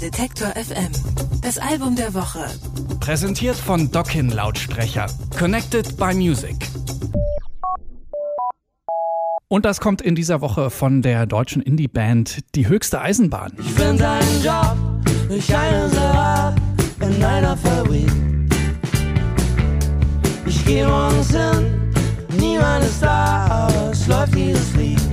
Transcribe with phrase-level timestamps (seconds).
[0.00, 0.92] Detektor FM.
[1.42, 2.46] Das Album der Woche.
[3.00, 5.06] Präsentiert von Dockin Lautsprecher.
[5.38, 6.54] Connected by Music.
[9.48, 13.52] Und das kommt in dieser Woche von der deutschen Indie-Band Die höchste Eisenbahn.
[13.58, 14.76] Ich finde einen Job,
[15.30, 16.56] ich eine Salat
[17.00, 18.10] in einer Fabrik.
[20.46, 21.92] Ich gehe morgens hin,
[22.38, 25.05] niemand ist da, aber es läuft dieses Lied.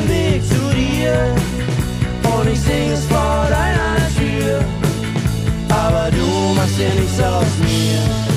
[0.00, 1.34] Dem Weg zu dir.
[2.24, 4.64] Und ich sing es vor deiner Tür.
[5.68, 8.30] Aber du machst dir nichts aus mir.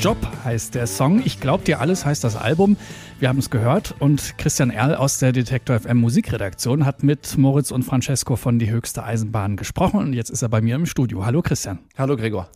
[0.00, 1.22] Job heißt der Song.
[1.24, 2.76] Ich glaub dir alles heißt das Album.
[3.18, 7.70] Wir haben es gehört und Christian Erl aus der Detektor FM Musikredaktion hat mit Moritz
[7.70, 11.24] und Francesco von Die höchste Eisenbahn gesprochen und jetzt ist er bei mir im Studio.
[11.24, 11.78] Hallo Christian.
[11.96, 12.48] Hallo Gregor.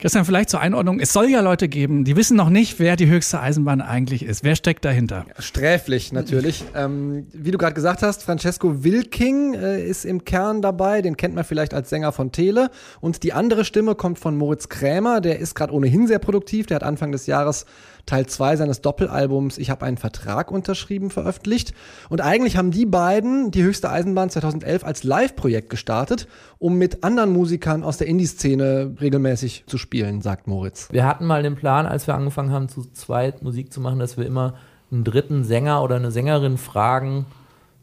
[0.00, 0.98] Christian, vielleicht zur Einordnung.
[0.98, 4.42] Es soll ja Leute geben, die wissen noch nicht, wer die höchste Eisenbahn eigentlich ist.
[4.42, 5.26] Wer steckt dahinter?
[5.38, 6.64] Sträflich natürlich.
[6.74, 11.02] ähm, wie du gerade gesagt hast, Francesco Wilking äh, ist im Kern dabei.
[11.02, 12.70] Den kennt man vielleicht als Sänger von Tele.
[13.02, 15.20] Und die andere Stimme kommt von Moritz Krämer.
[15.20, 16.64] Der ist gerade ohnehin sehr produktiv.
[16.64, 17.66] Der hat Anfang des Jahres
[18.06, 21.74] Teil 2 seines Doppelalbums Ich habe einen Vertrag unterschrieben veröffentlicht.
[22.08, 26.26] Und eigentlich haben die beiden die höchste Eisenbahn 2011 als Live-Projekt gestartet,
[26.58, 29.89] um mit anderen Musikern aus der Indie-Szene regelmäßig zu spielen,
[30.20, 30.88] sagt Moritz.
[30.90, 34.16] Wir hatten mal den Plan, als wir angefangen haben, zu zweit Musik zu machen, dass
[34.16, 34.54] wir immer
[34.90, 37.26] einen dritten Sänger oder eine Sängerin fragen,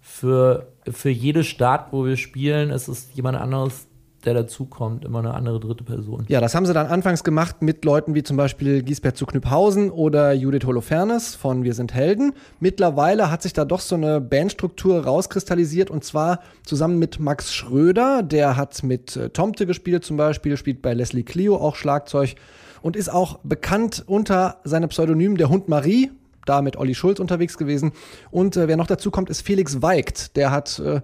[0.08, 3.88] für, für jede Stadt, wo wir spielen, ist es jemand anderes,
[4.28, 6.25] der dazukommt, immer eine andere dritte Person.
[6.28, 9.89] Ja, das haben sie dann anfangs gemacht mit Leuten wie zum Beispiel Giesbert zu Knüpphausen
[9.89, 12.33] oder Judith Holofernes von Wir sind Helden.
[12.59, 18.22] Mittlerweile hat sich da doch so eine Bandstruktur rauskristallisiert und zwar zusammen mit Max Schröder,
[18.22, 22.36] der hat mit äh, Tomte gespielt zum Beispiel, spielt bei Leslie Clio auch Schlagzeug
[22.81, 26.11] und ist auch bekannt unter seinem Pseudonym der Hund Marie,
[26.45, 27.94] da mit Olli Schulz unterwegs gewesen.
[28.30, 30.36] Und äh, wer noch dazu kommt, ist Felix Weigt.
[30.36, 30.99] Der hat äh,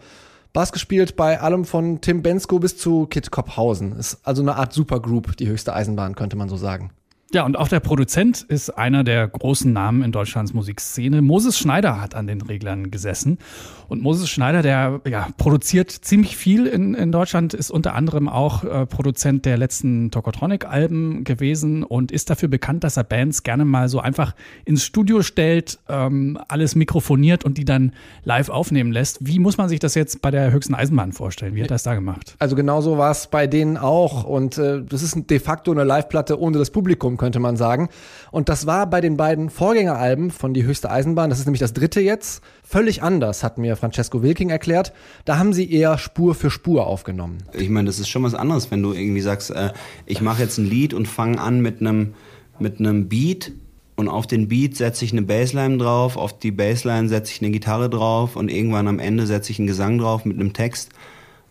[0.54, 3.98] Bass gespielt bei allem von Tim Bensko bis zu Kit Kopphausen.
[3.98, 6.92] Ist also eine Art Supergroup, die höchste Eisenbahn, könnte man so sagen.
[7.34, 11.24] Ja, und auch der Produzent ist einer der großen Namen in Deutschlands Musikszene.
[11.24, 13.40] Moses Schneider hat an den Reglern gesessen.
[13.88, 18.64] Und Moses Schneider, der ja, produziert ziemlich viel in, in Deutschland, ist unter anderem auch
[18.64, 23.90] äh, Produzent der letzten Tokotronic-Alben gewesen und ist dafür bekannt, dass er Bands gerne mal
[23.90, 24.36] so einfach
[24.66, 27.94] ins Studio stellt, ähm, alles mikrofoniert und die dann
[28.24, 29.26] live aufnehmen lässt.
[29.26, 31.56] Wie muss man sich das jetzt bei der höchsten Eisenbahn vorstellen?
[31.56, 32.36] Wie hat er das da gemacht?
[32.38, 34.24] Also genauso war es bei denen auch.
[34.24, 37.88] Und äh, das ist de facto eine Live-Platte ohne das Publikum könnte man sagen.
[38.32, 41.72] Und das war bei den beiden Vorgängeralben von Die höchste Eisenbahn, das ist nämlich das
[41.72, 44.92] dritte jetzt, völlig anders, hat mir Francesco Wilking erklärt.
[45.24, 47.38] Da haben sie eher Spur für Spur aufgenommen.
[47.54, 49.72] Ich meine, das ist schon was anderes, wenn du irgendwie sagst, äh,
[50.06, 52.14] ich mache jetzt ein Lied und fange an mit einem
[52.60, 53.54] mit einem Beat
[53.96, 57.52] und auf den Beat setze ich eine Bassline drauf, auf die Bassline setze ich eine
[57.52, 60.90] Gitarre drauf und irgendwann am Ende setze ich einen Gesang drauf mit einem Text.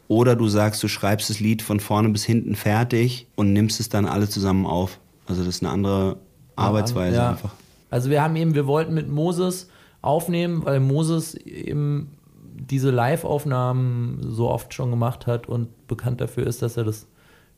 [0.08, 3.88] Oder du sagst, du schreibst das Lied von vorne bis hinten fertig und nimmst es
[3.88, 4.98] dann alle zusammen auf.
[5.32, 6.16] Also das ist eine andere
[6.56, 7.30] Arbeitsweise Ja.
[7.30, 7.52] einfach.
[7.90, 9.68] Also wir haben eben, wir wollten mit Moses
[10.02, 12.10] aufnehmen, weil Moses eben
[12.54, 17.06] diese Live-Aufnahmen so oft schon gemacht hat und bekannt dafür ist, dass er das,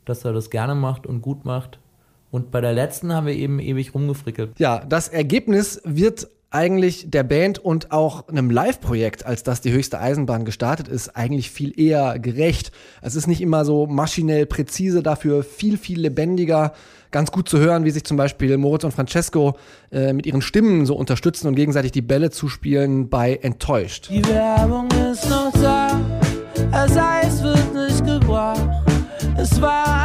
[0.04, 1.78] dass er das gerne macht und gut macht.
[2.30, 4.58] Und bei der letzten haben wir eben ewig rumgefrickelt.
[4.58, 9.98] Ja, das Ergebnis wird eigentlich der Band und auch einem Live-Projekt, als das die höchste
[9.98, 12.70] Eisenbahn gestartet ist, eigentlich viel eher gerecht.
[13.02, 16.72] Es ist nicht immer so maschinell präzise, dafür viel, viel lebendiger.
[17.14, 19.56] Ganz gut zu hören, wie sich zum Beispiel Moritz und Francesco
[19.92, 24.08] äh, mit ihren Stimmen so unterstützen und gegenseitig die Bälle zuspielen bei Enttäuscht.
[24.10, 25.96] Die Werbung ist noch da,
[26.72, 28.68] das Eis wird nicht gebracht.
[29.36, 30.03] Es war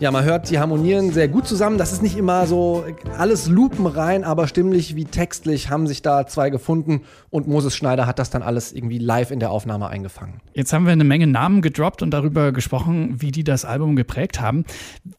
[0.00, 1.76] Ja, man hört, die harmonieren sehr gut zusammen.
[1.76, 2.86] Das ist nicht immer so
[3.18, 8.18] alles lupenrein, aber stimmlich wie textlich haben sich da zwei gefunden und Moses Schneider hat
[8.18, 10.40] das dann alles irgendwie live in der Aufnahme eingefangen.
[10.54, 14.40] Jetzt haben wir eine Menge Namen gedroppt und darüber gesprochen, wie die das Album geprägt
[14.40, 14.64] haben.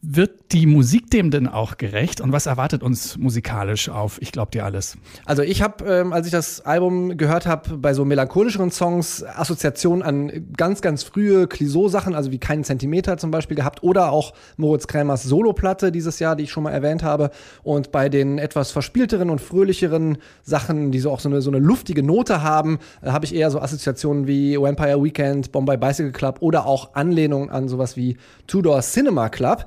[0.00, 2.20] Wird die Musik dem denn auch gerecht?
[2.20, 4.98] Und was erwartet uns musikalisch auf Ich glaub dir alles?
[5.24, 10.02] Also ich habe, ähm, als ich das Album gehört habe, bei so melancholischeren Songs Assoziationen
[10.02, 14.71] an ganz, ganz frühe Clouseau-Sachen, also wie keinen Zentimeter zum Beispiel gehabt oder auch Moritz
[14.72, 17.30] Moritz Krämers Soloplatte dieses Jahr, die ich schon mal erwähnt habe.
[17.62, 21.58] Und bei den etwas verspielteren und fröhlicheren Sachen, die so auch so eine, so eine
[21.58, 26.38] luftige Note haben, äh, habe ich eher so Assoziationen wie Vampire Weekend, Bombay Bicycle Club
[26.40, 28.16] oder auch Anlehnungen an sowas wie
[28.46, 29.66] Tudor Cinema Club.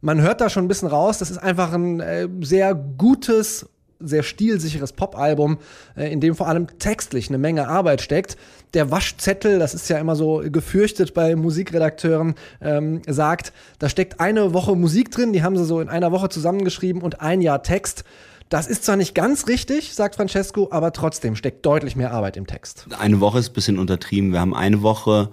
[0.00, 3.68] Man hört da schon ein bisschen raus, das ist einfach ein äh, sehr gutes
[4.00, 5.58] sehr stilsicheres Pop-Album,
[5.96, 8.36] äh, in dem vor allem textlich eine Menge Arbeit steckt.
[8.74, 14.52] Der Waschzettel, das ist ja immer so gefürchtet bei Musikredakteuren, ähm, sagt, da steckt eine
[14.52, 18.04] Woche Musik drin, die haben sie so in einer Woche zusammengeschrieben und ein Jahr Text.
[18.48, 22.46] Das ist zwar nicht ganz richtig, sagt Francesco, aber trotzdem steckt deutlich mehr Arbeit im
[22.46, 22.86] Text.
[22.96, 24.32] Eine Woche ist ein bisschen untertrieben.
[24.32, 25.30] Wir haben eine Woche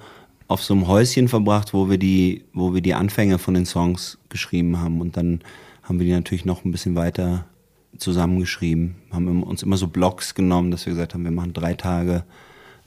[0.48, 4.18] auf so einem Häuschen verbracht, wo wir die, wo wir die Anfänge von den Songs
[4.30, 5.42] geschrieben haben und dann
[5.84, 7.46] haben wir die natürlich noch ein bisschen weiter
[7.98, 12.24] zusammengeschrieben, haben uns immer so Blogs genommen, dass wir gesagt haben, wir machen drei Tage,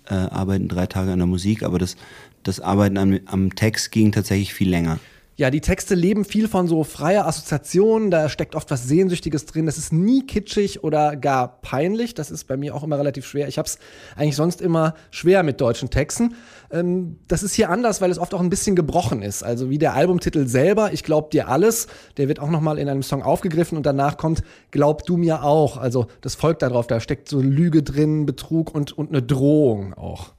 [0.07, 1.97] äh, arbeiten drei Tage an der Musik, aber das,
[2.43, 4.99] das Arbeiten am, am Text ging tatsächlich viel länger.
[5.39, 9.67] Ja, die Texte leben viel von so freier Assoziation, da steckt oft was Sehnsüchtiges drin.
[9.67, 12.15] Das ist nie kitschig oder gar peinlich.
[12.15, 13.47] Das ist bei mir auch immer relativ schwer.
[13.47, 13.79] Ich habe es
[14.17, 16.37] eigentlich sonst immer schwer mit deutschen Texten.
[16.71, 19.43] Ähm, das ist hier anders, weil es oft auch ein bisschen gebrochen ist.
[19.43, 21.87] Also wie der Albumtitel selber, ich glaub dir alles,
[22.17, 25.77] der wird auch nochmal in einem Song aufgegriffen und danach kommt Glaub du mir auch.
[25.77, 30.33] Also das folgt darauf, da steckt so Lüge drin, Betrug und, und eine Drohung auch.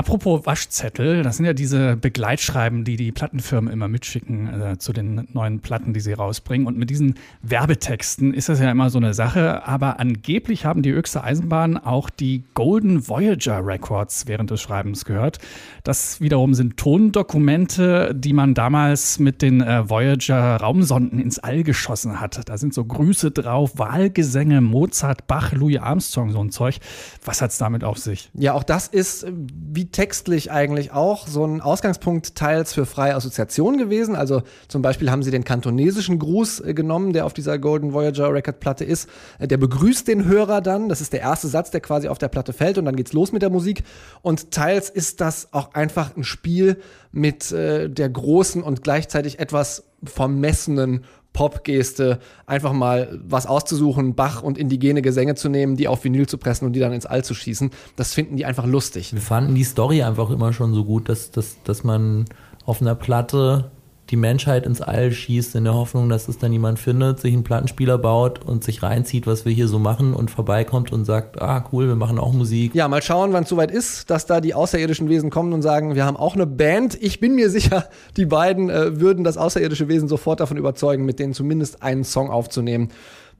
[0.00, 5.28] Apropos Waschzettel, das sind ja diese Begleitschreiben, die die Plattenfirmen immer mitschicken äh, zu den
[5.34, 6.66] neuen Platten, die sie rausbringen.
[6.66, 9.62] Und mit diesen Werbetexten ist das ja immer so eine Sache.
[9.66, 15.38] Aber angeblich haben die höchste Eisenbahn auch die Golden Voyager Records während des Schreibens gehört.
[15.84, 22.20] Das wiederum sind Tondokumente, die man damals mit den äh, Voyager Raumsonden ins All geschossen
[22.20, 22.48] hat.
[22.48, 26.78] Da sind so Grüße drauf, Wahlgesänge, Mozart, Bach, Louis Armstrong, so ein Zeug.
[27.22, 28.30] Was hat's damit auf sich?
[28.32, 33.78] Ja, auch das ist wie textlich eigentlich auch so ein Ausgangspunkt teils für freie Assoziation
[33.78, 34.14] gewesen.
[34.14, 38.32] Also zum Beispiel haben sie den kantonesischen Gruß äh, genommen, der auf dieser Golden Voyager
[38.32, 39.08] Record Platte ist.
[39.38, 40.88] Äh, der begrüßt den Hörer dann.
[40.88, 43.32] Das ist der erste Satz, der quasi auf der Platte fällt und dann geht's los
[43.32, 43.82] mit der Musik.
[44.22, 46.80] Und teils ist das auch einfach ein Spiel
[47.12, 54.58] mit äh, der großen und gleichzeitig etwas vermessenen Popgeste, einfach mal was auszusuchen, Bach und
[54.58, 57.34] indigene Gesänge zu nehmen, die auf Vinyl zu pressen und die dann ins All zu
[57.34, 57.70] schießen.
[57.96, 59.12] Das finden die einfach lustig.
[59.12, 62.24] Wir fanden die Story einfach immer schon so gut, dass, dass, dass man
[62.64, 63.70] auf einer Platte
[64.10, 67.44] die Menschheit ins All schießt, in der Hoffnung, dass es dann jemand findet, sich einen
[67.44, 71.64] Plattenspieler baut und sich reinzieht, was wir hier so machen und vorbeikommt und sagt, ah
[71.72, 72.74] cool, wir machen auch Musik.
[72.74, 75.94] Ja, mal schauen, wann es soweit ist, dass da die außerirdischen Wesen kommen und sagen,
[75.94, 76.98] wir haben auch eine Band.
[77.00, 81.18] Ich bin mir sicher, die beiden äh, würden das außerirdische Wesen sofort davon überzeugen, mit
[81.18, 82.88] denen zumindest einen Song aufzunehmen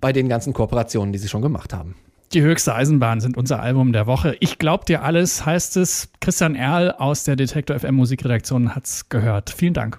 [0.01, 1.97] bei den ganzen Kooperationen, die sie schon gemacht haben.
[2.33, 4.37] Die höchste Eisenbahn sind unser Album der Woche.
[4.39, 6.11] Ich glaub dir alles, heißt es.
[6.21, 9.51] Christian Erl aus der Detektor FM Musikredaktion hat's gehört.
[9.51, 9.99] Vielen Dank.